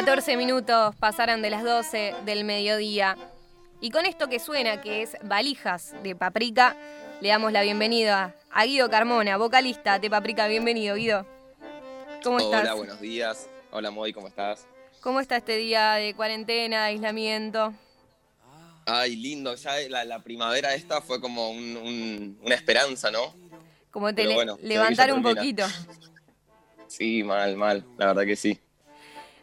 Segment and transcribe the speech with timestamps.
[0.00, 3.18] 14 minutos pasaron de las 12 del mediodía.
[3.82, 6.74] Y con esto que suena, que es Valijas de Paprika,
[7.20, 10.46] le damos la bienvenida a Guido Carmona, vocalista de Paprika.
[10.46, 11.26] Bienvenido, Guido.
[12.24, 12.62] ¿Cómo estás?
[12.62, 13.50] Hola, buenos días.
[13.72, 14.66] Hola, Moy, ¿cómo estás?
[15.02, 17.74] ¿Cómo está este día de cuarentena, de aislamiento?
[18.86, 19.54] Ay, lindo.
[19.54, 23.34] Ya la, primavera esta fue como una esperanza, ¿no?
[23.90, 24.24] Como te
[24.62, 25.66] levantar un poquito.
[26.86, 27.84] Sí, mal, mal.
[27.98, 28.58] La verdad que sí.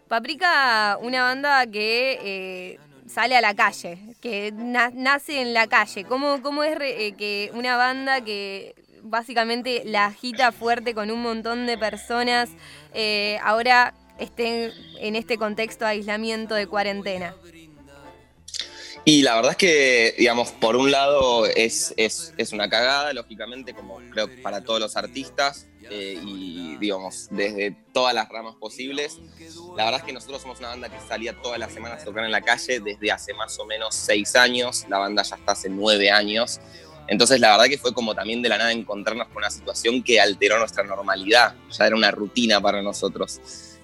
[0.07, 6.05] Paprika, una banda que eh, sale a la calle, que nace en la calle.
[6.05, 11.67] ¿Cómo, cómo es eh, que una banda que básicamente la agita fuerte con un montón
[11.67, 12.49] de personas
[12.93, 17.33] eh, ahora esté en este contexto de aislamiento, de cuarentena?
[19.09, 23.73] Y la verdad es que, digamos, por un lado es, es, es una cagada, lógicamente,
[23.73, 29.17] como creo que para todos los artistas, eh, y digamos, desde todas las ramas posibles.
[29.77, 32.25] La verdad es que nosotros somos una banda que salía todas las semanas a tocar
[32.25, 35.69] en la calle desde hace más o menos seis años, la banda ya está hace
[35.69, 36.59] nueve años.
[37.08, 40.19] Entonces la verdad que fue como también de la nada encontrarnos con una situación que
[40.19, 43.39] alteró nuestra normalidad, ya era una rutina para nosotros.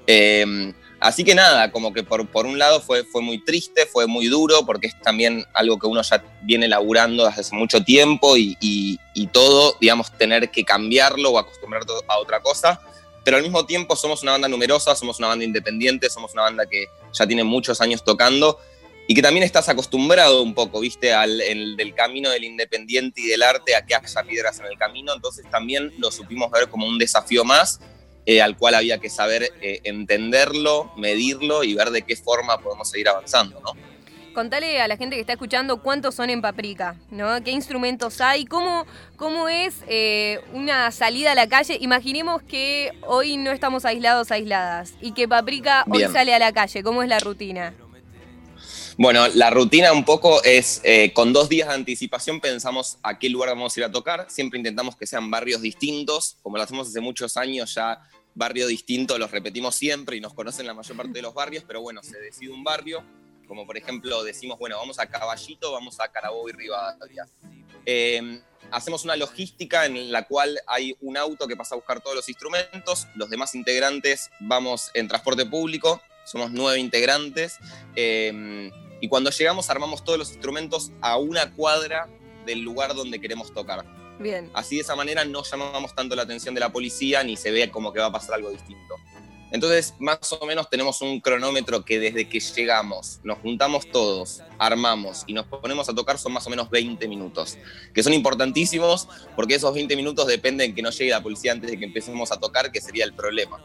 [0.05, 4.07] Eh, Así que nada, como que por, por un lado fue, fue muy triste, fue
[4.07, 8.37] muy duro, porque es también algo que uno ya viene laburando desde hace mucho tiempo
[8.37, 12.79] y, y, todo, digamos, tener que cambiarlo o acostumbrarte a otra cosa.
[13.25, 16.65] Pero al mismo tiempo somos una banda numerosa, somos una banda independiente, somos una banda
[16.67, 18.57] que ya tiene muchos años tocando
[19.05, 21.37] y que también estás acostumbrado un poco, viste, al
[21.75, 25.13] del camino del independiente y del arte a que haya piedras en el camino.
[25.13, 27.81] Entonces también lo supimos ver como un desafío más
[28.25, 32.89] eh, al cual había que saber eh, entenderlo, medirlo y ver de qué forma podemos
[32.89, 33.73] seguir avanzando, ¿no?
[34.33, 37.43] Contale a la gente que está escuchando cuántos son en Paprika, ¿no?
[37.43, 38.45] ¿Qué instrumentos hay?
[38.45, 41.77] ¿Cómo, cómo es eh, una salida a la calle?
[41.80, 46.81] Imaginemos que hoy no estamos aislados, aisladas, y que Paprika hoy sale a la calle.
[46.81, 47.75] ¿Cómo es la rutina?
[48.95, 53.27] Bueno, la rutina un poco es, eh, con dos días de anticipación pensamos a qué
[53.27, 56.87] lugar vamos a ir a tocar, siempre intentamos que sean barrios distintos, como lo hacemos
[56.89, 61.11] hace muchos años ya, barrio distinto los repetimos siempre y nos conocen la mayor parte
[61.11, 63.04] de los barrios, pero bueno, se decide un barrio,
[63.48, 67.27] como por ejemplo decimos, bueno, vamos a Caballito, vamos a Carabobo y Rivadavia.
[67.87, 72.15] Eh, hacemos una logística en la cual hay un auto que pasa a buscar todos
[72.15, 77.58] los instrumentos, los demás integrantes vamos en transporte público, somos nueve integrantes.
[77.95, 78.71] Eh,
[79.03, 82.08] y cuando llegamos armamos todos los instrumentos a una cuadra
[82.45, 83.83] del lugar donde queremos tocar.
[84.17, 84.49] Bien.
[84.53, 87.69] Así de esa manera no llamamos tanto la atención de la policía ni se ve
[87.69, 88.95] como que va a pasar algo distinto.
[89.52, 95.25] Entonces, más o menos tenemos un cronómetro que desde que llegamos, nos juntamos todos, armamos
[95.27, 97.58] y nos ponemos a tocar son más o menos 20 minutos,
[97.93, 101.77] que son importantísimos porque esos 20 minutos dependen que no llegue la policía antes de
[101.77, 103.61] que empecemos a tocar, que sería el problema.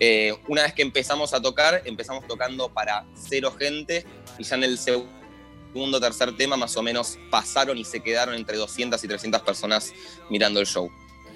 [0.00, 4.04] Eh, una vez que empezamos a tocar, empezamos tocando para cero gente
[4.38, 8.56] y ya en el segundo tercer tema más o menos pasaron y se quedaron entre
[8.56, 9.92] 200 y 300 personas
[10.30, 10.90] mirando el show.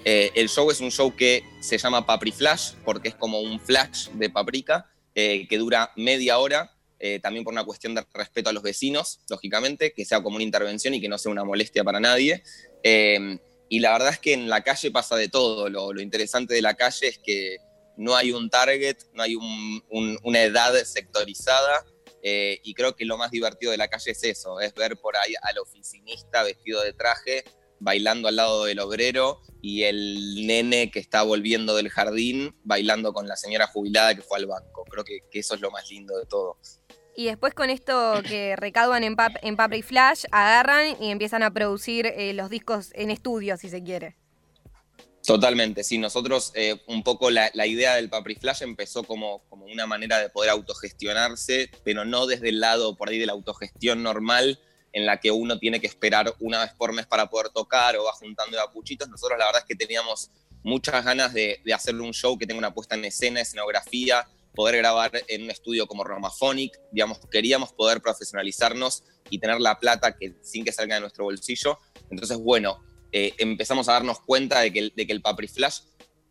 [0.04, 3.60] Eh, el show es un show que se llama Papri Flash porque es como un
[3.60, 6.74] flash de paprika eh, que dura media hora,
[7.22, 10.94] también por una cuestión de respeto a los vecinos, lógicamente, que sea como una intervención
[10.94, 12.42] y que no sea una molestia para nadie.
[12.82, 15.68] y la verdad es que en la calle pasa de todo.
[15.68, 17.58] lo interesante de la calle es que
[17.98, 19.36] no hay un target, no hay
[20.22, 21.84] una edad sectorizada.
[22.22, 25.16] Eh, y creo que lo más divertido de la calle es eso, es ver por
[25.16, 27.44] ahí al oficinista vestido de traje,
[27.78, 33.28] bailando al lado del obrero y el nene que está volviendo del jardín bailando con
[33.28, 34.84] la señora jubilada que fue al banco.
[34.90, 36.58] Creo que, eso es lo más lindo de todo.
[37.14, 41.52] Y después con esto que recaudan en, pap en Papri Flash, agarran y empiezan a
[41.52, 44.17] producir eh, los discos en estudio, si se quiere.
[45.28, 45.98] Totalmente, sí.
[45.98, 50.30] Nosotros, eh, un poco la, idea del Papri Flash empezó como, como una manera de
[50.30, 54.58] poder autogestionarse, pero no desde el lado por ahí de la autogestión normal,
[54.94, 58.04] en la que uno tiene que esperar una vez por mes para poder tocar o
[58.04, 59.06] va juntando de apuchitos.
[59.10, 60.30] Nosotros la verdad es que teníamos
[60.62, 64.78] muchas ganas de, de hacerle un show que tenga una puesta en escena, escenografía, poder
[64.78, 70.36] grabar en un estudio como Romaphonic, digamos, queríamos poder profesionalizarnos y tener la plata que,
[70.40, 71.78] sin que salga de nuestro bolsillo.
[72.10, 72.82] Entonces, bueno,
[73.12, 75.80] eh, empezamos a darnos cuenta de que, el, de que el Papri Flash,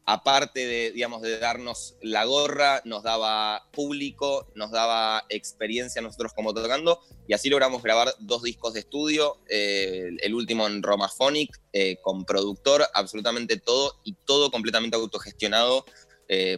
[0.06, 6.34] aparte de, digamos, de darnos la gorra, nos daba público, nos daba experiencia a nosotros
[6.34, 11.60] como tocando, y así logramos grabar dos discos de estudio, eh, el último en Romaphonic,
[11.74, 15.86] eh, con productor, absolutamente todo, y todo completamente autogestionado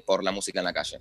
[0.07, 1.00] por la música en la calle.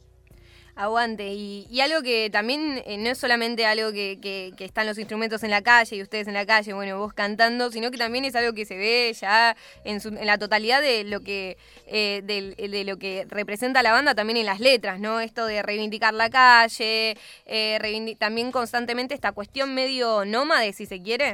[0.79, 1.35] Aguante.
[1.35, 5.61] Y, algo que también eh, no es solamente algo que, están los instrumentos en la
[5.61, 8.65] calle y ustedes en la calle, bueno, vos cantando, sino que también es algo que
[8.65, 11.57] se ve ya en, en la totalidad de lo que
[11.89, 15.19] eh, de, lo que representa la banda también en las letras, ¿no?
[15.19, 17.17] Esto de reivindicar la calle,
[17.47, 21.33] eh, también constantemente esta cuestión medio nómade, si se quiere.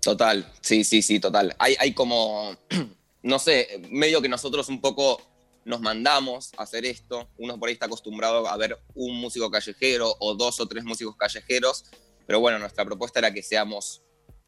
[0.00, 1.54] Total, sí, sí, sí, total.
[1.60, 2.56] Hay, hay como,
[3.22, 5.22] no sé, medio que nosotros un poco
[5.64, 7.28] nos mandamos a hacer esto.
[7.38, 11.16] Uno por ahí está acostumbrado a ver un músico callejero o dos o tres músicos
[11.16, 11.84] callejeros,
[12.26, 14.02] pero bueno, nuestra propuesta era que seamos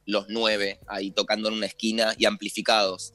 [0.06, 3.12] los nueve ahí tocando en una esquina y amplificados.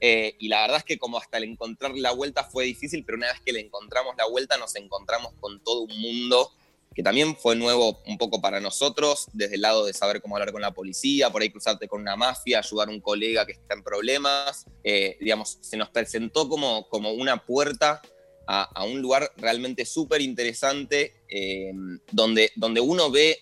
[0.00, 3.16] Eh, y la verdad es que como hasta el encontrar la vuelta fue difícil, pero
[3.16, 6.52] una vez que le encontramos la vuelta nos encontramos con todo un mundo
[6.96, 10.50] que también fue nuevo un poco para nosotros, desde el lado de saber cómo hablar
[10.50, 13.74] con la policía, por ahí cruzarte con una mafia, ayudar a un colega que está
[13.74, 14.64] en problemas.
[14.82, 18.00] Eh, digamos, se nos presentó como, como una puerta
[18.46, 21.70] a, un lugar realmente súper interesante, eh,
[22.12, 23.40] donde, donde uno ve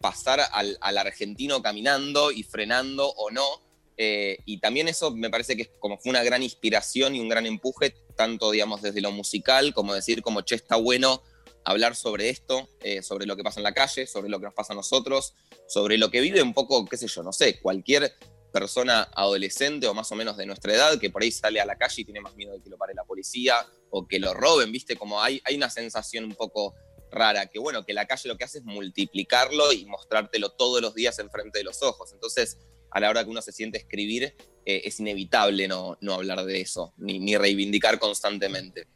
[0.00, 3.62] pasar al, argentino caminando y frenando o no.
[3.96, 7.46] Eh, y también eso me parece que como fue una gran inspiración y un gran
[7.46, 11.20] empuje, tanto digamos desde lo musical como decir como, che, está bueno
[11.66, 14.54] hablar sobre esto, eh, sobre lo que pasa en la calle, sobre lo que nos
[14.54, 15.34] pasa a nosotros,
[15.66, 18.14] sobre lo que vive un poco, qué sé yo, no sé, cualquier
[18.52, 21.76] persona adolescente o más o menos de nuestra edad que por ahí sale a la
[21.76, 24.70] calle y tiene más miedo de que lo pare la policía o que lo roben,
[24.70, 24.96] ¿viste?
[24.96, 26.74] Como hay, una sensación un poco
[27.10, 30.94] rara, que bueno, que la calle lo que hace es multiplicarlo y mostrártelo todos los
[30.94, 32.12] días enfrente de los ojos.
[32.12, 32.58] Entonces,
[32.92, 36.60] a la hora que uno se siente escribir, eh, es inevitable no, no hablar de
[36.60, 38.86] eso, ni reivindicar constantemente.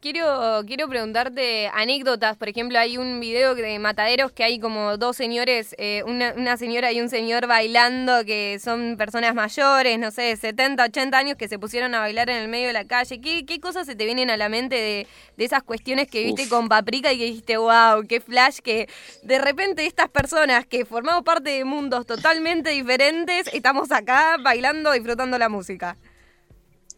[0.00, 2.36] Quiero, quiero preguntarte anécdotas.
[2.36, 6.92] Por ejemplo, hay un video de mataderos que hay como dos señores, eh, una, señora
[6.92, 11.58] y un señor bailando que son personas mayores, no sé, 70, 80 años que se
[11.58, 13.20] pusieron a bailar en el medio de la calle.
[13.20, 16.68] ¿Qué, qué cosas se te vienen a la mente de, esas cuestiones que viste con
[16.68, 18.88] Paprika y que dijiste, wow, qué flash, que
[19.24, 25.38] de repente estas personas que formamos parte de mundos totalmente diferentes, estamos acá bailando, disfrutando
[25.38, 25.96] la música?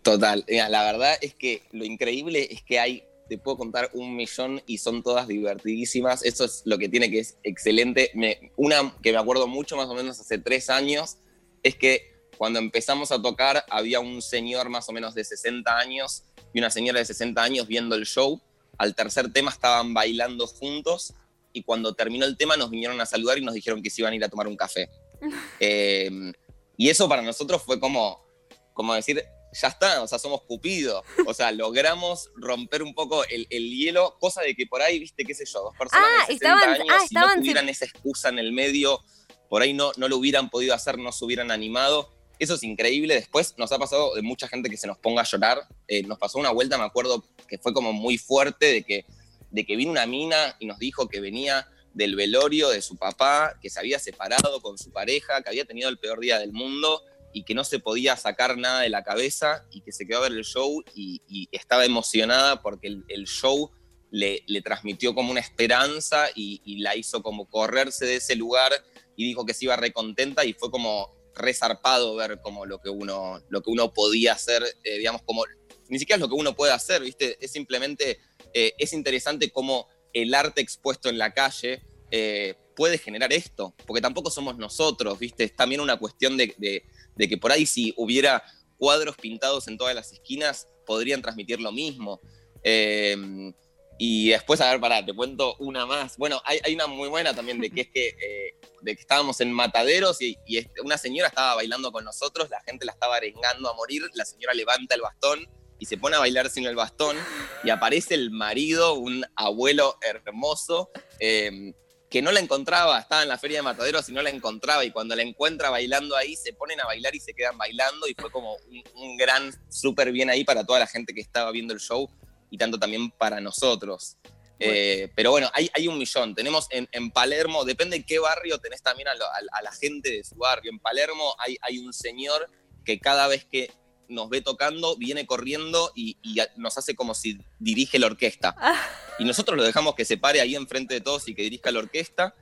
[0.02, 4.62] Total, la verdad es que lo increíble es que hay, te puedo contar un millón
[4.66, 6.24] y son todas divertidísimas.
[6.24, 8.10] Eso es lo que tiene que es excelente.
[8.56, 11.18] una que me acuerdo mucho, más o menos hace tres años,
[11.62, 16.24] es que cuando empezamos a tocar había un señor más o menos de 60 años
[16.54, 18.40] y una señora de 60 años viendo el show.
[18.78, 21.12] Al tercer tema estaban bailando juntos
[21.52, 24.14] y cuando terminó el tema nos vinieron a saludar y nos dijeron que se iban
[24.14, 24.88] a ir a tomar un café.
[25.60, 26.32] Eh,
[26.78, 28.24] y eso para nosotros fue como,
[28.72, 31.02] como decir, ya está, o sea, somos Cupido.
[31.26, 35.34] O sea, logramos romper un poco el, hielo, cosa de que por ahí, viste, qué
[35.34, 38.28] sé yo, dos personas ah, de 60 estaban, años, ah, si no tuvieran esa excusa
[38.28, 39.00] en el medio,
[39.48, 42.12] por ahí no, no lo hubieran podido hacer, no se hubieran animado.
[42.38, 43.14] Eso es increíble.
[43.14, 45.60] Después nos ha pasado de mucha gente que se nos ponga a llorar.
[45.88, 49.04] Eh, nos pasó una vuelta, me acuerdo, que fue como muy fuerte, de que,
[49.50, 53.58] de que vino una mina y nos dijo que venía del velorio de su papá,
[53.60, 57.02] que se había separado con su pareja, que había tenido el peor día del mundo
[57.32, 60.28] y que no se podía sacar nada de la cabeza y que se quedó a
[60.28, 61.20] ver el show y,
[61.52, 63.70] estaba emocionada porque el, show
[64.10, 68.72] le, transmitió como una esperanza y, la hizo como correrse de ese lugar
[69.16, 73.40] y dijo que se iba recontenta y fue como resarpado ver como lo que uno,
[73.48, 75.44] lo que uno podía hacer, eh, digamos, como
[75.88, 77.36] ni siquiera es lo que uno puede hacer, ¿viste?
[77.40, 78.20] Es simplemente,
[78.54, 84.00] eh, es interesante cómo el arte expuesto en la calle eh, puede generar esto, porque
[84.00, 85.44] tampoco somos nosotros, ¿viste?
[85.44, 86.84] Es también una cuestión de de
[87.16, 88.42] que por ahí si hubiera
[88.76, 92.20] cuadros pintados en todas las esquinas, podrían transmitir lo mismo.
[92.62, 93.52] Em,
[93.98, 96.16] y después, a ver, pará, te cuento una más.
[96.16, 99.52] Bueno, hay, una muy buena también de que es que, eh, de que estábamos en
[99.52, 103.74] Mataderos y, este, una señora estaba bailando con nosotros, la gente la estaba arengando a
[103.74, 105.46] morir, la señora levanta el bastón
[105.78, 107.14] y se pone a bailar sin el bastón
[107.62, 111.74] y aparece el marido, un abuelo hermoso, em,
[112.10, 114.90] que no la encontraba, estaba en la feria de Mataderos y no la encontraba, y
[114.90, 118.32] cuando la encuentra bailando ahí, se ponen a bailar y se quedan bailando, y fue
[118.32, 118.56] como
[118.96, 122.10] un, gran, súper bien ahí para toda la gente que estaba viendo el show,
[122.50, 124.16] y tanto también para nosotros.
[124.58, 126.34] Eh, pero bueno, hay, hay, un millón.
[126.34, 130.70] Tenemos en, Palermo, depende de qué barrio tenés también a, la gente de su barrio.
[130.70, 132.50] En Palermo hay, hay un señor
[132.84, 133.70] que cada vez que
[134.10, 136.18] nos ve tocando, viene corriendo y,
[136.56, 138.54] nos hace como si dirige la orquesta.
[138.58, 138.80] Ah.
[139.18, 141.78] Y nosotros lo dejamos que se pare ahí enfrente de todos y que dirija la
[141.78, 142.34] orquesta.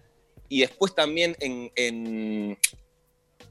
[0.49, 2.59] Y después también en, en,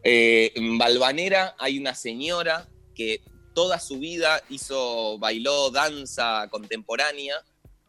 [0.03, 3.21] eh, Balvanera hay una señora que
[3.53, 7.35] toda su vida hizo, bailó danza contemporánea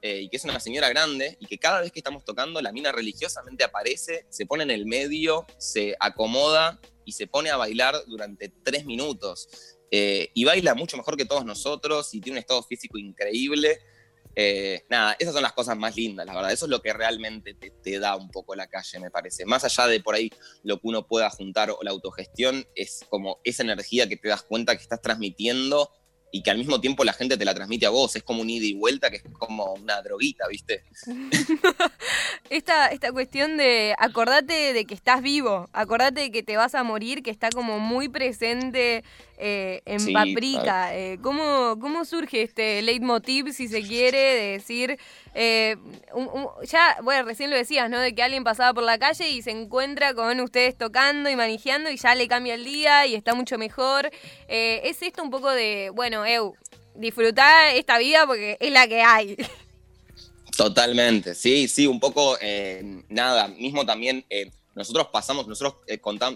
[0.01, 2.71] eh, y que es una señora grande y que cada vez que estamos tocando la
[2.71, 7.97] mina religiosamente aparece, se pone en el medio, se acomoda y se pone a bailar
[8.07, 9.78] durante tres minutos.
[9.91, 13.79] Eh, y baila mucho mejor que todos nosotros y tiene un estado físico increíble.
[14.41, 16.53] Eh, nada, esas son las cosas más lindas, la verdad.
[16.53, 19.45] Eso es lo que realmente te, da un poco la calle, me parece.
[19.45, 20.31] Más allá de por ahí
[20.63, 24.43] lo que uno pueda juntar o la autogestión, es como esa energía que te das
[24.43, 25.91] cuenta que estás transmitiendo
[26.31, 28.15] y que al mismo tiempo la gente te la transmite a vos.
[28.17, 30.85] Es como un ida y vuelta que es como una droguita, ¿viste?
[32.51, 36.83] esta, esta cuestión de acordate de que estás vivo, acordate de que te vas a
[36.83, 39.05] morir, que está como muy presente
[39.41, 40.95] eh, en Paprika.
[40.97, 44.99] Eh, ¿cómo, ¿Cómo surge este leitmotiv, si se quiere, de decir,
[45.35, 45.77] eh,
[46.65, 48.01] ya, bueno, recién lo decías, ¿no?
[48.01, 51.89] De que alguien pasaba por la calle y se encuentra con ustedes tocando y manejando
[51.91, 54.11] y ya le cambia el día y está mucho mejor.
[54.49, 56.57] es esto un poco de, bueno, Eu,
[56.95, 59.37] disfrutar esta vida porque es la que hay.
[60.57, 62.37] Totalmente, sí, sí, un poco,
[63.09, 64.25] nada, mismo también
[64.75, 65.77] nosotros pasamos, nosotros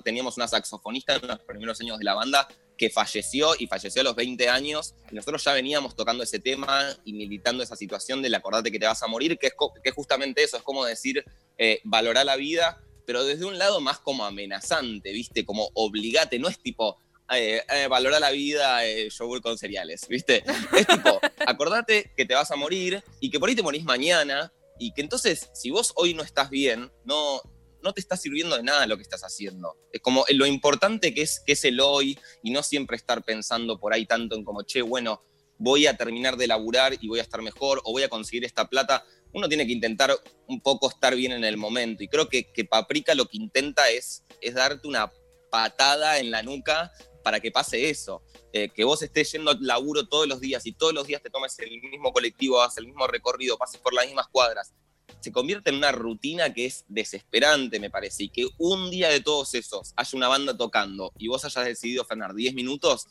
[0.05, 4.05] teníamos una saxofonista en los primeros años de la banda que falleció y falleció a
[4.05, 4.95] los 20 años.
[5.11, 8.87] Y nosotros ya veníamos tocando ese tema y militando esa situación del acordate que te
[8.87, 11.25] vas a morir, que es, que justamente eso, es como decir,
[11.57, 15.45] eh, valorar la vida, pero desde un lado más como amenazante, ¿viste?
[15.45, 16.99] Como obligate, no es tipo,
[17.31, 20.45] eh, eh valora la vida, eh, yogur con cereales, ¿viste?
[20.77, 24.53] Es tipo, acordate que te vas a morir y que por ahí te morís mañana
[24.79, 27.41] y que entonces, si vos hoy no estás bien, no,
[27.83, 29.77] no te está sirviendo de nada lo que estás haciendo.
[29.93, 33.79] Es como lo importante que es, que es el hoy y no siempre estar pensando
[33.79, 35.23] por ahí tanto en como, che, bueno,
[35.59, 38.69] voy a terminar de laburar y voy a estar mejor o voy a conseguir esta
[38.69, 39.05] plata.
[39.33, 40.13] Uno tiene que intentar
[40.49, 43.89] un poco estar bien en el momento y creo que, que Paprika lo que intenta
[43.91, 45.13] es, es darte una
[45.51, 46.91] patada en la nuca
[47.23, 48.23] para que pase eso.
[48.53, 51.31] Eh, que vos estés yendo al laburo todos los días y todos los días te
[51.31, 54.73] tomes el mismo colectivo, hagas el mismo recorrido, pases por las mismas cuadras
[55.23, 59.21] se convierte en una rutina que es desesperante, me parece, y que un día de
[59.21, 63.07] todos esos haya una banda tocando y vos hayas decidido frenar 10 minutos,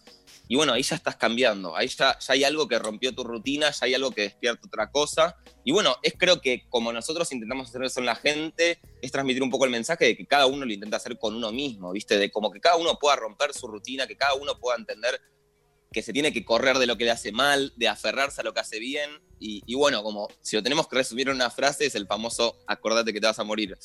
[0.51, 3.71] y bueno, ahí ya estás cambiando, ahí ya, ya hay algo que rompió tu rutina,
[3.71, 7.69] ya hay algo que despierta otra cosa, y bueno, es creo que como nosotros intentamos
[7.69, 10.65] hacer eso en la gente, es transmitir un poco el mensaje de que cada uno
[10.65, 12.17] lo intenta hacer con uno mismo, ¿viste?
[12.17, 15.21] De como que cada uno pueda romper su rutina, que cada uno pueda entender
[15.89, 18.53] que se tiene que correr de lo que le hace mal, de aferrarse a lo
[18.53, 19.09] que hace bien.
[19.39, 23.11] Y, bueno, como si lo tenemos que resumir en una frase, es el famoso acordate
[23.11, 23.77] que te vas a morir.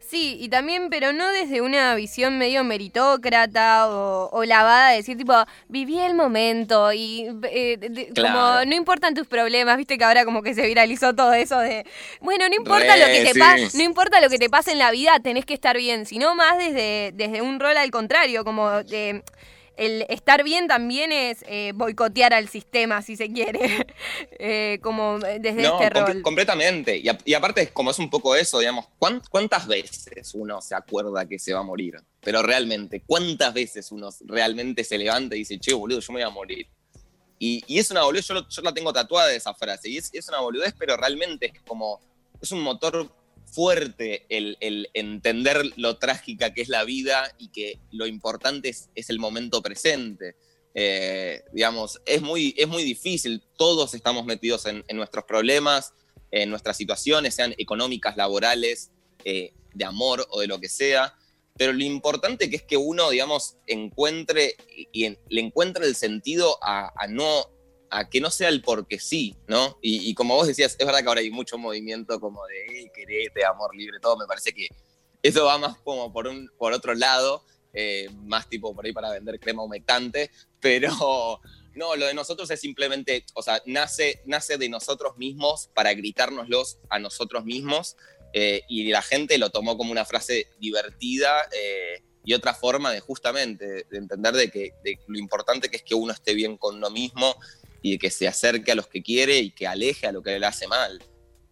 [0.00, 5.34] Sí, y también, pero no desde una visión medio meritócrata o, lavada, de decir tipo,
[5.68, 10.54] viví el momento y eh, como no importan tus problemas, viste que ahora como que
[10.54, 11.86] se viralizó todo eso de,
[12.20, 14.90] bueno, no importa lo que te pase, no importa lo que te pase en la
[14.90, 19.22] vida, tenés que estar bien, sino más desde, desde un rol al contrario, como de
[19.76, 23.86] el estar bien también es eh, boicotear al sistema, si se quiere,
[24.38, 26.22] eh, como desde este rol.
[26.22, 27.02] completamente.
[27.24, 28.86] Y, aparte, como es un poco eso, digamos,
[29.30, 31.96] ¿cuántas veces uno se acuerda que se va a morir?
[32.20, 36.30] Pero realmente, ¿cuántas veces uno realmente se levanta y dice, che, boludo, yo me voy
[36.30, 36.66] a morir?
[37.38, 40.28] Y, es una boludez, yo, yo, la tengo tatuada de esa frase, y es, es
[40.28, 42.00] una boludez, pero realmente es como,
[42.40, 43.10] es un motor
[43.54, 44.58] fuerte el,
[44.94, 50.34] entender lo trágica que es la vida y que lo importante es, el momento presente.
[50.74, 55.94] Eh, digamos, es muy, es muy difícil, todos estamos metidos en, nuestros problemas,
[56.32, 58.90] en nuestras situaciones, sean económicas, laborales,
[59.24, 61.14] eh, de amor o de lo que sea,
[61.56, 64.56] pero lo importante que es que uno, digamos, encuentre
[64.92, 67.53] y, le encuentre el sentido a, a no
[67.90, 69.78] a que no sea el porque sí, ¿no?
[69.80, 73.44] Y, como vos decías, es verdad que ahora hay mucho movimiento como de hey, querete,
[73.44, 74.16] amor libre, todo.
[74.16, 74.68] Me parece que
[75.22, 79.10] eso va más como por, un, por otro lado, eh, más tipo por ahí para
[79.10, 80.90] vender crema humectante, pero
[81.74, 86.78] no, lo de nosotros es simplemente, o sea, nace, nace de nosotros mismos para gritárnoslos
[86.90, 87.96] a nosotros mismos
[88.32, 91.48] eh, y la gente lo tomó como una frase divertida.
[91.52, 94.72] Eh, y otra forma de justamente de entender de que
[95.06, 97.36] lo importante que es que uno esté bien con uno mismo
[97.86, 100.46] y que se acerque a los que quiere y que aleje a lo que le
[100.46, 101.04] hace mal.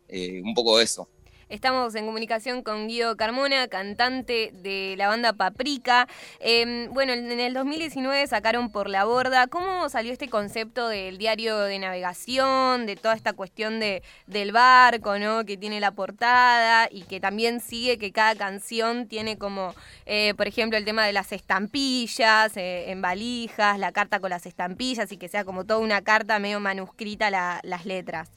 [0.09, 1.07] Eh, un poco eso.
[1.52, 6.09] Estamos en comunicación con Guido Carmona, cantante de la banda Paprika.
[6.40, 9.49] Em, bueno, en el 2019 sacaron Por la Borda.
[9.49, 15.18] ¿Cómo salió este concepto del diario de navegación, de toda esta cuestión de, del barco,
[15.18, 15.44] ¿no?
[15.44, 19.75] que tiene la portada y que también sigue que cada canción tiene como,
[20.06, 24.47] eh, por ejemplo, el tema de las estampillas eh, en valijas, la carta con las
[24.47, 28.30] estampillas y que sea como toda una carta medio manuscrita las letras?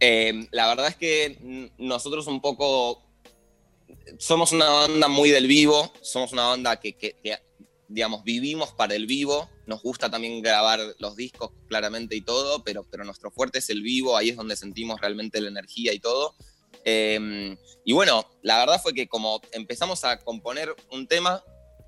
[0.00, 3.02] Eh, la verdad es que nosotros un poco
[4.18, 7.18] somos una banda muy del vivo, somos una banda que,
[7.88, 12.84] digamos, vivimos para el vivo, nos gusta también grabar los discos claramente y todo, pero,
[12.84, 16.34] pero nuestro fuerte es el vivo, ahí es donde sentimos realmente la energía y todo.
[16.84, 21.42] Eh, y bueno, la verdad fue que como empezamos a componer un tema,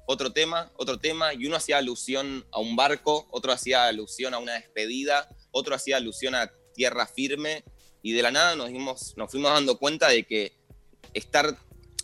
[0.06, 4.38] otro tema, otro tema, y uno hacía alusión a un barco, otro hacía alusión a
[4.38, 7.64] una despedida, otro hacía alusión a tierra firme
[8.02, 10.52] y de la nada nos, dimos, nos fuimos dando cuenta de que
[11.14, 11.56] estar,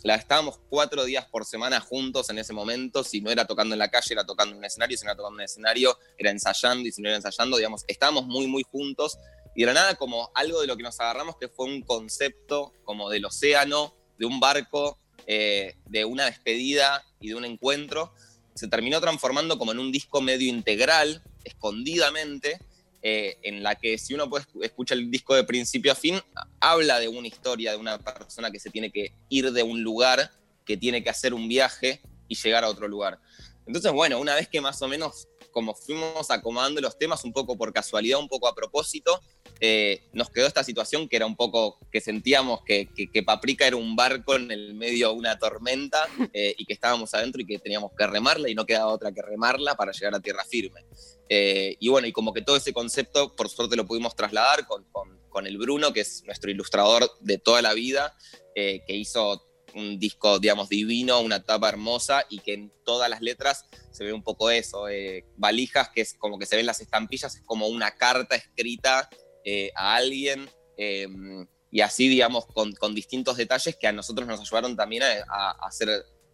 [0.03, 3.79] la, estábamos cuatro días por semana juntos en ese momento, si no era tocando en
[3.79, 6.31] la calle, era tocando en un escenario, si no era tocando en un escenario, era
[6.31, 9.17] ensayando y si no era ensayando, digamos, estábamos muy, muy juntos
[9.55, 12.73] y de la nada como algo de lo que nos agarramos que fue un concepto
[12.83, 18.13] como del océano, de un barco, eh, de una despedida y de un encuentro,
[18.53, 22.59] se terminó transformando como en un disco medio integral, escondidamente,
[23.09, 26.19] eh, en la que si uno puede escuchar el disco de principio a fin,
[26.59, 30.29] habla de una historia de una persona que se tiene que ir de un lugar,
[30.65, 33.17] que tiene que hacer un viaje y llegar a otro lugar.
[33.65, 37.57] Entonces, bueno, una vez que más o menos como fuimos acomodando los temas un poco
[37.57, 39.19] por casualidad, un poco a propósito,
[39.59, 43.75] eh, nos quedó esta situación que era un poco que sentíamos que, que, Paprika era
[43.75, 47.57] un barco en el medio de una tormenta eh, y que estábamos adentro y que
[47.57, 50.85] teníamos que remarla y no quedaba otra que remarla para llegar a tierra firme.
[51.27, 54.83] Eh, y bueno, y como que todo ese concepto, por suerte lo pudimos trasladar con,
[54.91, 58.15] con, con el Bruno, que es nuestro ilustrador de toda la vida,
[58.53, 59.46] que hizo
[59.77, 64.11] un disco, digamos, divino, una tapa hermosa y que en todas las letras se ve
[64.11, 64.89] un poco eso.
[64.89, 69.09] Eh, valijas, que es como que se ven las estampillas, es como una carta escrita
[69.45, 70.49] eh, a alguien.
[70.77, 75.89] Em, y así, digamos, con, distintos detalles que a nosotros nos ayudaron también a, hacer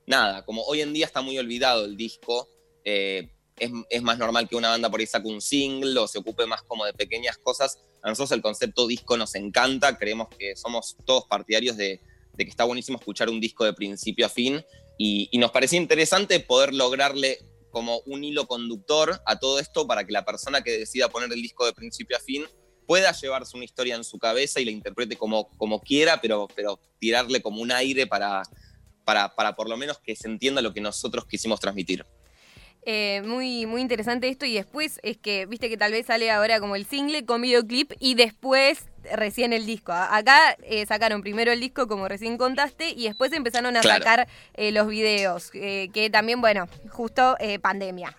[0.08, 0.46] nada.
[0.46, 2.48] Como hoy en día está muy olvidado el disco,
[2.86, 6.20] eh, es, es, más normal que una banda por ahí saque un single o se
[6.20, 7.80] ocupe más como de pequeñas cosas.
[8.02, 12.02] A nosotros el concepto disco nos encanta, creemos que somos todos partidarios de,
[12.34, 14.64] de que está buenísimo escuchar un disco de principio a fin
[14.98, 17.40] y, nos parecía interesante poder lograrle
[17.72, 21.42] como un hilo conductor a todo esto para que la persona que decida poner el
[21.42, 22.46] disco de principio a fin
[22.86, 26.80] pueda llevarse una historia en su cabeza y la interprete como, como quiera, pero, pero
[27.00, 28.44] tirarle como un aire para,
[29.04, 32.06] para, para por lo menos que se entienda lo que nosotros quisimos transmitir.
[32.86, 36.60] Eh, muy, muy interesante esto y después es que, viste que tal vez sale ahora
[36.60, 39.92] como el single con videoclip y después recién el disco.
[39.92, 44.72] Acá eh, sacaron primero el disco como recién contaste y después empezaron a sacar eh,
[44.72, 48.16] los videos, que también, bueno, justo pandemia.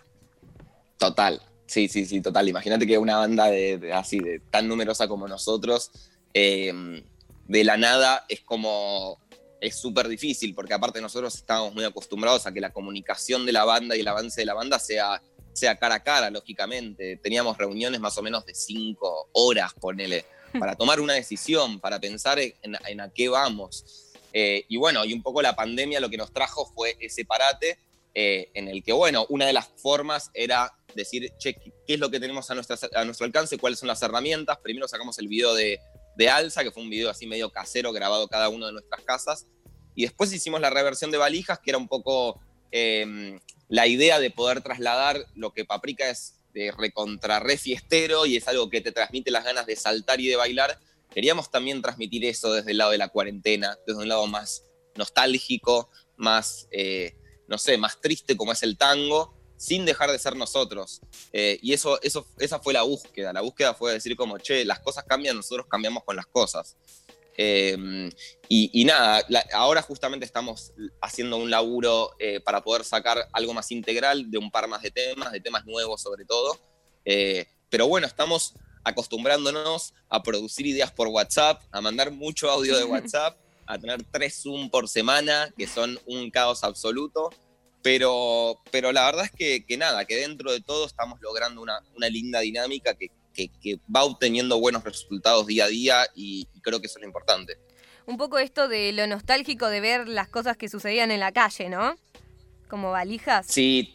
[0.99, 2.49] Total, sí, sí, sí, total.
[2.49, 5.91] Imagínate que una banda de, así, de tan numerosa como nosotros,
[6.33, 9.19] de la nada es como
[9.65, 13.65] es súper difícil, porque aparte nosotros estábamos muy acostumbrados a que la comunicación de la
[13.65, 17.17] banda y el avance de la banda sea, sea cara a cara, lógicamente.
[17.17, 20.27] Teníamos reuniones más o menos de cinco horas, ponele,
[20.59, 24.13] para tomar una decisión, para pensar en, a qué vamos.
[24.33, 27.79] Eh, y bueno, y un poco la pandemia lo que nos trajo fue ese parate
[28.15, 32.11] eh, en el que, bueno, una de las formas era decir, che, ¿qué es lo
[32.11, 33.59] que tenemos a, nuestro alcance?
[33.59, 34.59] ¿Cuáles son las herramientas?
[34.59, 35.81] Primero sacamos el video de,
[36.17, 39.47] de Alza, que fue un video así medio casero grabado cada uno de nuestras casas.
[39.95, 42.41] Y después hicimos la reversión de valijas, que era un poco
[42.71, 43.39] em,
[43.69, 48.49] la idea de poder trasladar lo que Paprika es de recontra re fiestero y es
[48.49, 50.79] algo que te transmite las ganas de saltar y de bailar.
[51.13, 54.65] Queríamos también transmitir eso desde el lado de la cuarentena, desde un lado más
[54.97, 57.17] nostálgico, más, eh,
[57.49, 61.01] no sé, más triste como es el tango, sin dejar de ser nosotros.
[61.33, 63.33] Eh, y eso, eso, esa fue la búsqueda.
[63.33, 66.77] La búsqueda fue decir como, che, las cosas cambian, nosotros cambiamos con las cosas.
[67.37, 68.11] Em,
[68.49, 74.31] y, nada, ahora justamente estamos haciendo un laburo eh, para poder sacar algo más integral
[74.31, 76.59] de un par más de temas, de temas nuevos sobre todo.
[77.05, 82.85] Eh, pero bueno, estamos acostumbrándonos a producir ideas por WhatsApp, a mandar mucho audio de
[82.85, 87.31] WhatsApp, a tener tres Zoom por semana, que son un caos absoluto.
[87.83, 91.81] Pero, pero la verdad es que, que nada, que dentro de todo estamos logrando una,
[91.95, 96.87] una linda dinámica que, que, va obteniendo buenos resultados día a día y, creo que
[96.87, 97.59] eso es lo importante.
[98.07, 101.69] Un poco esto de lo nostálgico de ver las cosas que sucedían en la calle,
[101.69, 101.97] ¿no?
[102.69, 103.47] Como valijas.
[103.49, 103.95] Sí,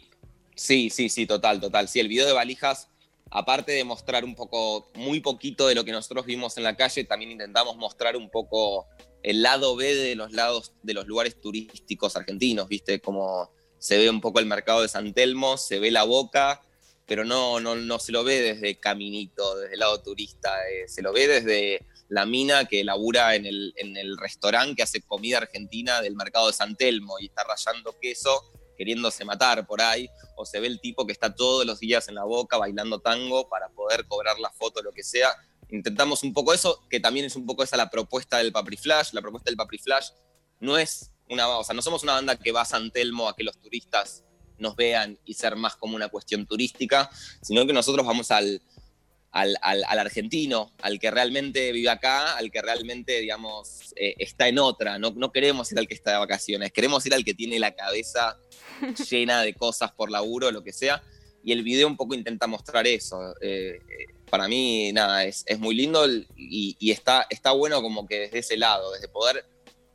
[0.54, 1.88] sí, sí, sí, total, total.
[1.88, 2.88] Sí, el video de valijas,
[3.30, 7.04] aparte de mostrar un poco, muy poquito de lo que nosotros vimos en la calle,
[7.04, 8.86] también intentamos mostrar un poco
[9.22, 13.00] el lado B de los lados, de los lugares turísticos argentinos, ¿viste?
[13.00, 16.62] Como se ve un poco el mercado de San Telmo, se ve la boca
[17.10, 21.02] pero no, no, no se lo ve desde Caminito, desde el lado turista, eh, se
[21.02, 25.38] lo ve desde la mina que labura en el, en el restaurante que hace comida
[25.38, 30.46] argentina del mercado de San Telmo y está rayando queso queriéndose matar por ahí, o
[30.46, 33.70] se ve el tipo que está todos los días en la boca bailando tango para
[33.70, 35.34] poder cobrar la foto, lo que sea.
[35.68, 39.14] Intentamos un poco eso, que también es un poco esa la propuesta del Papri Flash.
[39.14, 40.10] La propuesta del Papri Flash
[40.60, 43.34] no es una, o sea, no somos una banda que va a San Telmo a
[43.34, 44.24] que los turistas
[44.60, 47.10] nos vean y ser más como una cuestión turística,
[47.42, 48.62] sino que nosotros vamos al,
[49.32, 54.98] al, argentino, al que realmente vive acá, al que realmente, digamos, eh, está en otra.
[54.98, 57.74] No, no queremos ir al que está de vacaciones, queremos ir al que tiene la
[57.74, 58.38] cabeza
[59.10, 61.02] llena de cosas por laburo, lo que sea.
[61.42, 63.34] Y el video un poco intenta mostrar eso.
[63.40, 63.78] Eh,
[64.28, 68.38] para mí, nada, es, es muy lindo y, y, está, está bueno como que desde
[68.40, 69.44] ese lado, desde poder,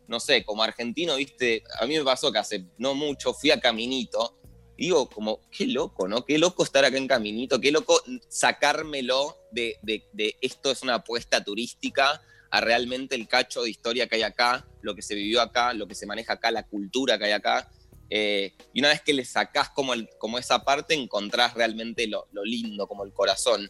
[0.08, 3.60] no sé, como argentino, viste, a mí me pasó que hace no mucho fui a
[3.60, 4.38] Caminito
[4.78, 6.26] digo, como, qué loco, ¿no?
[6.26, 11.44] Qué loco estar acá en Caminito, qué loco sacármelo de, de, esto es una apuesta
[11.44, 15.74] turística a realmente el cacho de historia que hay acá, lo que se vivió acá,
[15.74, 17.70] lo que se maneja acá, la cultura que hay acá.
[18.10, 22.28] Eh, y una vez que le sacás como, el, como esa parte, encontrás realmente lo,
[22.32, 23.70] lo lindo, como el corazón.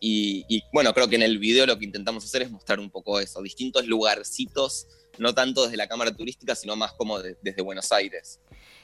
[0.00, 2.90] Y, y, bueno, creo que en el video lo que intentamos hacer es mostrar un
[2.90, 4.86] poco eso, distintos lugarcitos,
[5.18, 8.40] no tanto desde la cámara turística, sino más como desde Buenos Aires.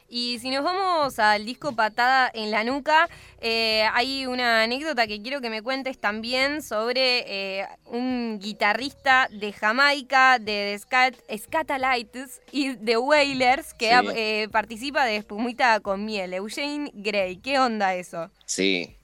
[0.08, 3.08] Y si nos vamos al disco Patada en la Nuca,
[3.40, 7.24] eh, hay una anécdota que quiero que me cuentes también sobre
[7.60, 15.80] eh, un guitarrista de Jamaica, de Scatalites y de Wailers que eh, participa de Espumita
[15.80, 17.38] con Miel, Eugene Gray.
[17.38, 18.30] ¿Qué onda eso?
[18.44, 18.96] Sí,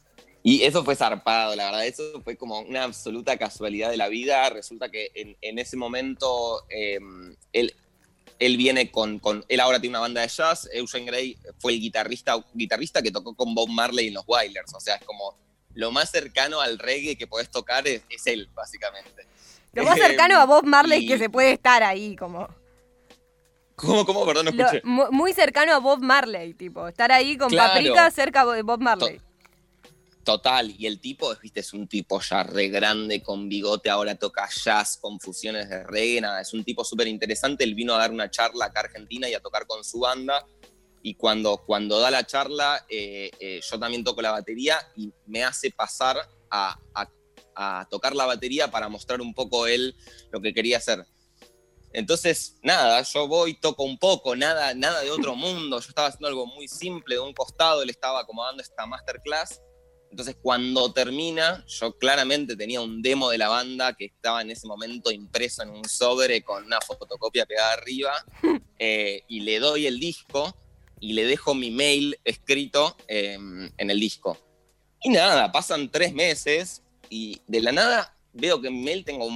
[0.44, 4.48] y eso fue zarpado, la verdad, eso fue como una absoluta casualidad de la vida.
[4.50, 6.64] Resulta que en, ese momento
[7.52, 7.74] él,
[8.46, 10.68] él viene con, con, Él ahora tiene una banda de jazz.
[10.72, 14.74] Eugene Gray fue el guitarrista, guitarrista que tocó con Bob Marley en los Wailers.
[14.74, 15.37] O sea, es como
[15.74, 19.26] lo más cercano al reggae que podés tocar es, él, básicamente.
[19.72, 22.48] Lo más cercano a Bob Marley que se puede estar ahí, como.
[23.76, 24.26] ¿Cómo, cómo?
[24.26, 24.83] Perdón, no escuché.
[24.85, 26.88] muy cercano a Bob Marley, tipo.
[26.88, 29.20] Estar ahí con Paprika cerca de Bob Marley.
[30.24, 34.48] Total, y el tipo, viste, es un tipo ya re grande, con bigote, ahora toca
[34.48, 38.12] jazz, con fusiones de reggae, nada, es un tipo súper interesante, él vino a dar
[38.12, 40.46] una charla acá a Argentina y a tocar con su banda,
[41.02, 45.42] y cuando, cuando da la charla, eh, eh, yo también toco la batería y me
[45.42, 46.16] hace pasar
[46.50, 46.78] a,
[47.90, 49.94] tocar la batería para mostrar un poco él
[50.30, 51.04] lo que quería hacer.
[51.92, 56.28] Entonces, nada, yo voy, toco un poco, nada, nada de otro mundo, yo estaba haciendo
[56.28, 59.61] algo muy simple, de un costado, él estaba como dando esta masterclass,
[60.12, 64.66] entonces, cuando termina, yo claramente tenía un demo de la banda que estaba en ese
[64.66, 68.12] momento impreso en un sobre con una fotocopia pegada arriba,
[68.79, 70.55] eh, y le doy el disco
[71.01, 74.37] y le dejo mi mail escrito em, en el disco.
[75.03, 79.27] Y nada, pasan tres meses y de la nada veo que en mi mail tengo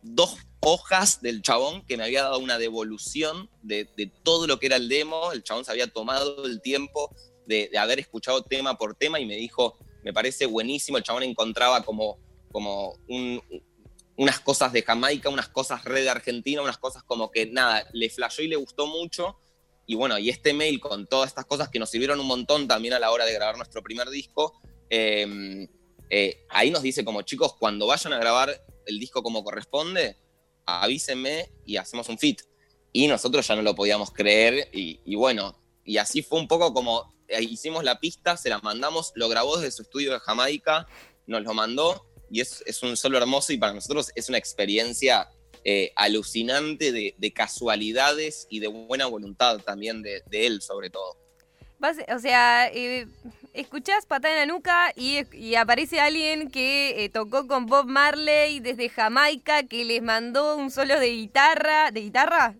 [0.00, 3.84] dos hojas del chabón que me había dado una devolución de,
[4.22, 5.32] todo lo que era el demo.
[5.32, 7.14] El chabón se había tomado el tiempo
[7.46, 10.96] de, de haber escuchado tema por tema y me dijo, me parece buenísimo.
[10.96, 12.18] El chabón encontraba como,
[12.50, 12.94] como
[14.16, 18.08] unas cosas de Jamaica, unas cosas red de Argentina, unas cosas como que nada, le
[18.08, 19.36] flashó y le gustó mucho.
[19.86, 22.94] Y bueno, y este mail con todas estas cosas que nos sirvieron un montón también
[22.94, 25.68] a la hora de grabar nuestro primer disco, em,
[26.08, 30.16] eh, ahí nos dice como chicos, cuando vayan a grabar el disco como corresponde,
[30.64, 32.40] avísenme y hacemos un fit.
[32.94, 36.72] Y nosotros ya no lo podíamos creer y, y bueno, y así fue un poco
[36.72, 40.86] como hicimos la pista, se la mandamos, lo grabó desde su estudio de Jamaica,
[41.26, 45.28] nos lo mandó y es, un solo hermoso y para nosotros es una experiencia
[45.64, 51.16] eh, alucinante de, casualidades y de buena voluntad también de, él sobre todo.
[51.80, 53.06] o sea, eh,
[53.54, 58.88] escuchás patada en la nuca y, aparece alguien que eh, tocó con Bob Marley desde
[58.88, 61.90] Jamaica, que les mandó un solo de guitarra.
[61.90, 62.54] ¿De guitarra?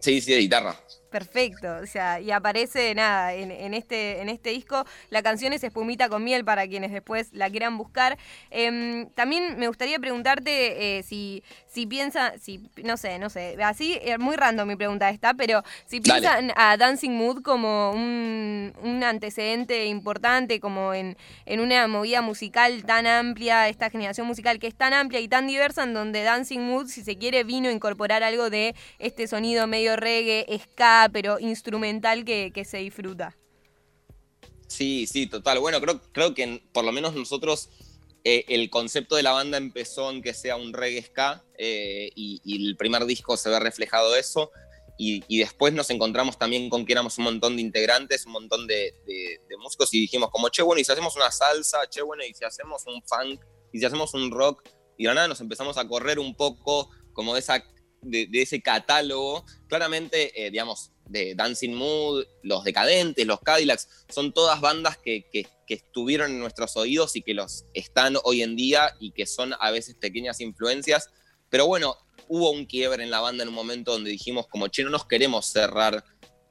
[0.00, 0.78] Sí, sí, de guitarra.
[1.10, 4.84] Perfecto, o sea, y aparece nada en, este, en este disco.
[5.08, 8.18] La canción es Espumita con miel para quienes después la quieran buscar.
[8.50, 13.94] Em, también me gustaría preguntarte eh, si, si piensa, si, no sé, no sé, así,
[13.94, 18.74] es eh, muy random mi pregunta está, pero si piensan a Dancing Mood como un,
[18.82, 21.16] un antecedente importante, como en,
[21.46, 25.46] en, una movida musical tan amplia, esta generación musical que es tan amplia y tan
[25.46, 29.66] diversa, en donde Dancing Mood, si se quiere, vino a incorporar algo de este sonido
[29.66, 33.36] medio reggae, ska pero instrumental que, se disfruta.
[34.66, 35.60] Sí, sí, total.
[35.60, 37.70] Bueno, creo, creo que por lo menos nosotros
[38.24, 42.68] eh, el concepto de la banda empezó en que sea un reggae ska eh, y,
[42.68, 44.50] el primer disco se ve reflejado eso.
[45.00, 48.92] Y, después nos encontramos también con que éramos un montón de integrantes, un montón de,
[49.60, 52.44] músicos y dijimos como, che, bueno, y si hacemos una salsa, che, bueno, y si
[52.44, 53.40] hacemos un funk,
[53.72, 57.32] y si hacemos un rock, y de nada nos empezamos a correr un poco como
[57.32, 57.64] de esa
[58.02, 64.60] de, ese catálogo, claramente, eh, digamos, de Dancing Mood, Los Decadentes, Los Cadillacs, son todas
[64.60, 65.24] bandas que,
[65.68, 69.70] estuvieron en nuestros oídos y que los están hoy en día y que son a
[69.70, 71.10] veces pequeñas influencias.
[71.50, 74.82] Pero bueno, hubo un quiebre en la banda en un momento donde dijimos como, che,
[74.82, 76.04] no nos queremos cerrar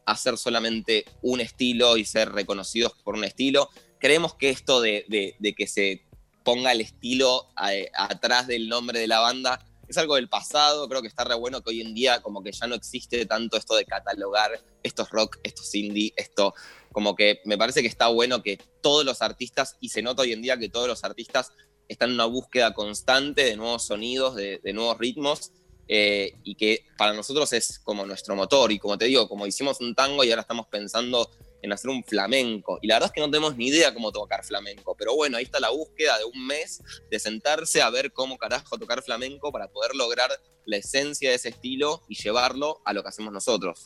[0.06, 3.70] a hacer solamente un estilo y ser reconocidos por un estilo.
[4.00, 6.06] Creemos que esto de, que se
[6.44, 11.02] ponga el estilo eh, atrás del nombre de la banda es algo del pasado, creo
[11.02, 13.76] que está re bueno que hoy en día como que ya no existe tanto esto
[13.76, 14.52] de catalogar
[14.84, 16.54] estos rock, estos indie, esto
[16.92, 20.34] como que me parece que está bueno que todos los artistas, y se nota hoy
[20.34, 21.52] en día que todos los artistas
[21.88, 25.52] están en una búsqueda constante de nuevos sonidos, de, nuevos ritmos,
[25.88, 28.72] eh, y que para nosotros es como nuestro motor.
[28.72, 31.30] Y como te digo, como hicimos un tango y ahora estamos pensando
[31.68, 32.80] en hacer un flamenco.
[32.82, 35.44] Y la verdad es que no tenemos ni idea cómo tocar flamenco, pero bueno, ahí
[35.44, 39.68] está la búsqueda de un mes de sentarse a ver cómo carajo tocar flamenco para
[39.68, 40.30] poder lograr
[40.66, 43.86] la esencia de ese estilo y llevarlo a lo que hacemos nosotros.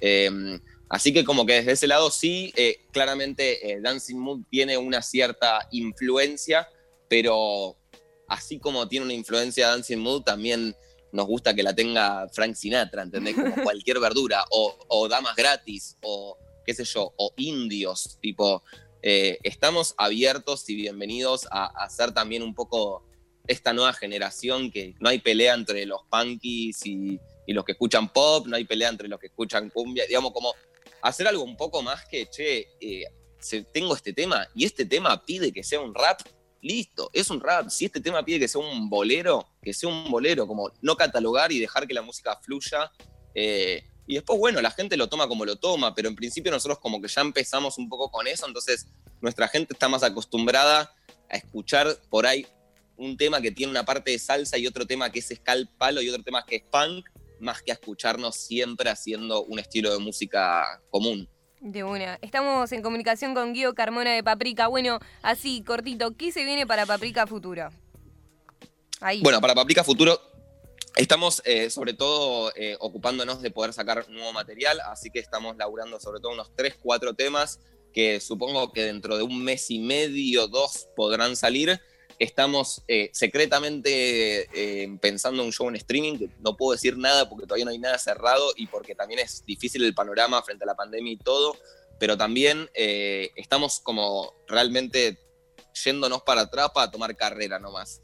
[0.00, 4.76] Em, así que como que desde ese lado sí, eh, claramente eh, Dancing Mood tiene
[4.76, 6.68] una cierta influencia,
[7.08, 7.76] pero
[8.28, 10.74] así como tiene una influencia Dancing Mood, también
[11.12, 13.34] nos gusta que la tenga Frank Sinatra, ¿entendés?
[13.34, 16.38] Como cualquier verdura, o, o Damas Gratis, o
[16.70, 18.62] qué sé yo, o indios, tipo,
[19.02, 23.04] eh, estamos abiertos y bienvenidos a, hacer también un poco
[23.48, 28.46] esta nueva generación que no hay pelea entre los punkies y, los que escuchan pop,
[28.46, 30.54] no hay pelea entre los que escuchan cumbia, digamos, como
[31.02, 33.02] hacer algo un poco más que, che, eh,
[33.72, 36.20] tengo este tema y este tema pide que sea un rap,
[36.62, 37.68] listo, es un rap.
[37.68, 41.50] Si este tema pide que sea un bolero, que sea un bolero, como no catalogar
[41.50, 42.92] y dejar que la música fluya.
[43.34, 46.80] Eh, y después, bueno, la gente lo toma como lo toma, pero en principio nosotros
[46.80, 48.88] como que ya empezamos un poco con eso, entonces
[49.20, 50.92] nuestra gente está más acostumbrada
[51.30, 52.44] a escuchar por ahí
[52.96, 55.32] un tema que tiene una parte de salsa y otro tema que es
[55.78, 59.92] palo y otro tema que es punk, más que a escucharnos siempre haciendo un estilo
[59.92, 61.28] de música común.
[61.60, 62.18] De una.
[62.20, 64.66] Estamos en comunicación con Guido Carmona de Paprika.
[64.66, 67.68] Bueno, así, cortito, ¿qué se viene para Paprika Futuro?
[69.00, 69.20] Ahí.
[69.22, 70.20] Bueno, para Paprika Futuro
[70.96, 76.00] Estamos eh, sobre todo eh, ocupándonos de poder sacar nuevo material, así que estamos laburando
[76.00, 77.60] sobre todo unos 3, 4 temas
[77.92, 81.80] que supongo que dentro de un mes y medio, dos podrán salir.
[82.18, 84.48] Estamos eh, secretamente
[85.00, 87.78] pensando en un show en streaming, que no puedo decir nada porque todavía no hay
[87.78, 91.56] nada cerrado y porque también es difícil el panorama frente a la pandemia y todo,
[91.98, 95.18] pero también estamos como realmente
[95.82, 98.02] yéndonos para atrás para tomar carrera nomás.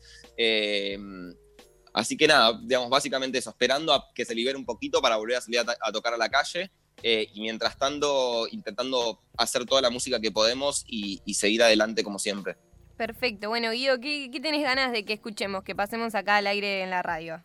[1.96, 5.36] Así que nada, digamos, básicamente eso, esperando a que se libere un poquito para volver
[5.36, 6.70] a salir a, tocar a la calle
[7.02, 12.18] eh, y mientras tanto intentando hacer toda la música que podemos y, seguir adelante como
[12.18, 12.58] siempre.
[12.98, 13.48] Perfecto.
[13.48, 16.90] Bueno, Guido, ¿qué, ¿qué, tenés ganas de que escuchemos, que pasemos acá al aire en
[16.90, 17.42] la radio?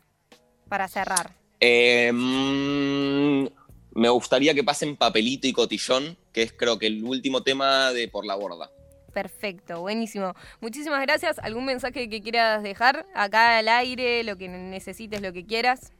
[0.68, 1.34] Para cerrar.
[1.62, 3.48] Eh, mm,
[3.94, 8.10] me gustaría que pasen Papelito y Cotillón, que es creo que el último tema de
[8.10, 8.70] Por la Borda.
[9.14, 10.34] Perfecto, buenísimo.
[10.62, 11.40] Muchísimas gracias.
[11.40, 15.92] ¿Algún mensaje que quieras dejar acá al aire, lo que necesites, lo que quieras?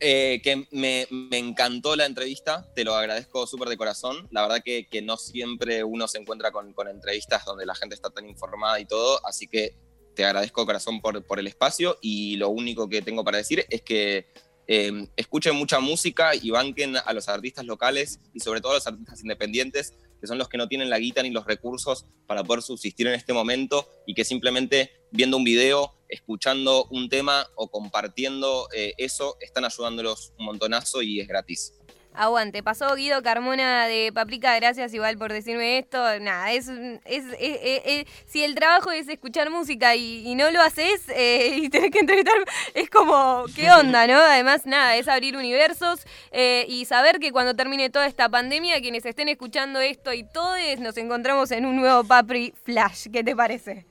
[0.00, 4.28] Eh, que me, encantó la entrevista, te lo agradezco súper de corazón.
[4.30, 8.28] La verdad que, no siempre uno se encuentra con, entrevistas donde la gente está tan
[8.28, 9.74] informada y todo, así que
[10.14, 13.64] te agradezco de corazón por, por el espacio y lo único que tengo para decir
[13.68, 14.26] es que
[14.66, 18.86] eh, escuchen mucha música y banquen a los artistas locales y sobre todo a los
[18.86, 19.92] artistas independientes
[20.24, 23.12] que son los que no tienen la guita ni los recursos para poder subsistir en
[23.12, 29.36] este momento y que simplemente viendo un video, escuchando un tema o compartiendo eh, eso,
[29.40, 31.74] están ayudándolos un montonazo y es gratis.
[32.14, 35.98] Aguante, pasó Guido Carmona de Paprika, gracias igual por decirme esto.
[36.20, 36.70] Nada, es,
[37.04, 41.98] es, si el trabajo es escuchar música y, no lo haces eh, y tenés que
[41.98, 42.36] entrevistar,
[42.74, 44.14] es como, ¿qué onda, no?
[44.14, 46.00] Además, nada, es abrir universos
[46.30, 50.58] eh, y saber que cuando termine toda esta pandemia, quienes estén escuchando esto y todos
[50.78, 53.08] nos encontramos en un nuevo Papri Flash.
[53.12, 53.86] ¿Qué te parece?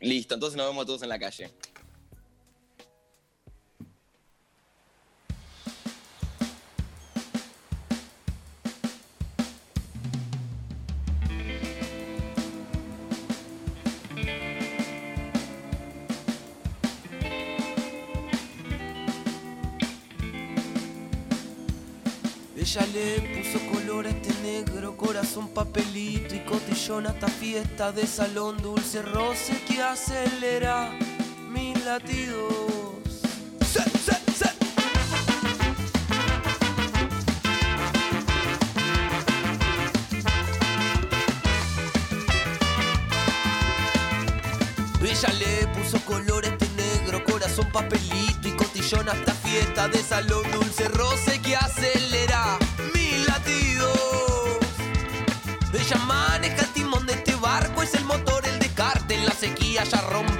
[0.00, 1.50] Listo, entonces nos vemos todos en la calle.
[22.74, 28.56] Ella le puso color a este negro corazón, papelito y cotillón hasta fiesta de salón,
[28.62, 30.90] dulce roce que acelera
[31.50, 32.54] mis latidos.
[45.02, 50.50] Ella le puso color a este negro corazón, papelito y cotillón hasta fiesta de salón,
[50.52, 52.11] dulce roce que acelera
[59.42, 60.31] sequía ya rompe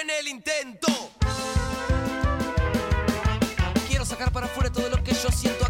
[0.00, 0.88] en el intento.
[3.88, 5.68] Quiero sacar para afuera todo lo que yo siento.